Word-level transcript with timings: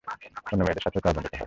অন্য 0.51 0.61
মেয়েদের 0.61 0.83
সাথেও 0.83 1.03
তার 1.03 1.13
বন্ধুত্ব 1.13 1.27
হয়। 1.27 1.39